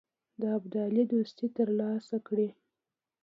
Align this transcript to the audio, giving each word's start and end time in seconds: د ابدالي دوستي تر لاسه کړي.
د 0.41 0.41
ابدالي 0.57 1.03
دوستي 1.11 1.47
تر 1.57 1.67
لاسه 1.79 2.17
کړي. 2.27 2.49